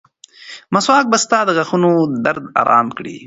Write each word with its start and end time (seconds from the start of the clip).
مسواک 0.73 1.05
به 1.11 1.17
ستا 1.23 1.39
د 1.45 1.49
غاښونو 1.57 1.91
درد 2.25 2.43
ارامه 2.61 2.91
کړي. 2.97 3.15